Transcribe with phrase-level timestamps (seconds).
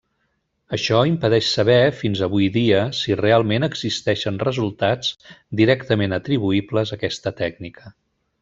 [0.77, 5.13] Això impedeix saber fins avui dia si realment existeixen resultats
[5.63, 7.95] directament atribuïbles a aquesta tècnica.